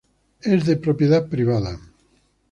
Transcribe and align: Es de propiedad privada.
Es 0.41 0.65
de 0.65 0.77
propiedad 0.77 1.29
privada. 1.29 1.79